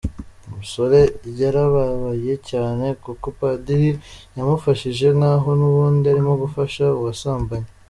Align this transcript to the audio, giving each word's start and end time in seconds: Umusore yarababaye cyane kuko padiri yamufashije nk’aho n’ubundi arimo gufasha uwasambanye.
Umusore 0.47 0.99
yarababaye 1.41 2.33
cyane 2.49 2.85
kuko 3.03 3.25
padiri 3.39 3.89
yamufashije 4.35 5.07
nk’aho 5.17 5.49
n’ubundi 5.59 6.05
arimo 6.13 6.33
gufasha 6.43 6.83
uwasambanye. 6.99 7.69